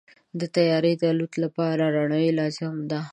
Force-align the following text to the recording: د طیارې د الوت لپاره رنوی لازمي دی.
د 0.39 0.41
طیارې 0.55 0.93
د 1.01 1.03
الوت 1.11 1.33
لپاره 1.43 1.83
رنوی 1.95 2.29
لازمي 2.39 2.83
دی. 2.91 3.01